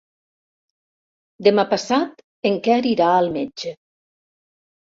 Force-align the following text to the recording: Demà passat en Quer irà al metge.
Demà 1.47 1.65
passat 1.75 2.25
en 2.51 2.57
Quer 2.69 2.81
irà 2.93 3.11
al 3.19 3.33
metge. 3.37 3.75